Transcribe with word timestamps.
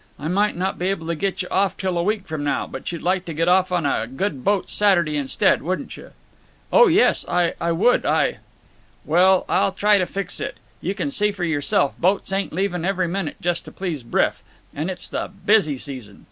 I 0.17 0.27
might 0.29 0.57
not 0.57 0.79
be 0.79 0.87
able 0.87 1.05
to 1.05 1.15
get 1.15 1.43
you 1.43 1.47
off 1.51 1.77
till 1.77 1.95
a 1.95 2.01
week 2.01 2.25
from 2.25 2.43
now, 2.43 2.65
but 2.65 2.91
you'd 2.91 3.03
like 3.03 3.23
to 3.25 3.35
get 3.35 3.47
off 3.47 3.71
on 3.71 3.85
a 3.85 4.07
good 4.07 4.43
boat 4.43 4.67
Saturday 4.71 5.15
instead, 5.15 5.61
wouldn't 5.61 5.95
you?" 5.95 6.09
"Oh 6.73 6.87
yes; 6.87 7.23
I 7.27 7.71
would. 7.71 8.03
I—" 8.03 8.39
"Well, 9.05 9.45
I'll 9.47 9.71
try 9.73 9.99
to 9.99 10.07
fix 10.07 10.39
it. 10.39 10.57
You 10.81 10.95
can 10.95 11.11
see 11.11 11.31
for 11.31 11.43
yourself; 11.43 11.93
boats 11.99 12.33
ain't 12.33 12.51
leaving 12.51 12.83
every 12.83 13.07
minute 13.07 13.35
just 13.41 13.63
to 13.65 13.71
please 13.71 14.01
Bryff. 14.01 14.41
And 14.73 14.89
it's 14.89 15.07
the 15.07 15.29
busy 15.45 15.77
season. 15.77 16.19